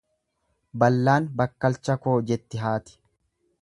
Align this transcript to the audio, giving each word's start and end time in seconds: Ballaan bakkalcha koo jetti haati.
Ballaan 0.83 1.29
bakkalcha 1.43 1.99
koo 2.07 2.19
jetti 2.33 2.67
haati. 2.67 3.01